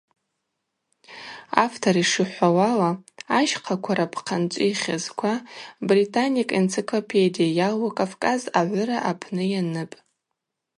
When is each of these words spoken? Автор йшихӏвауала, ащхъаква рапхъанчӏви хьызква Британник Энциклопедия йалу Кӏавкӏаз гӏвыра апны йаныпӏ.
Автор 1.65 1.93
йшихӏвауала, 2.03 2.91
ащхъаква 3.39 3.93
рапхъанчӏви 3.97 4.71
хьызква 4.81 5.33
Британник 5.87 6.49
Энциклопедия 6.59 7.53
йалу 7.59 7.89
Кӏавкӏаз 7.97 8.41
гӏвыра 8.55 8.97
апны 9.09 9.43
йаныпӏ. 9.51 9.95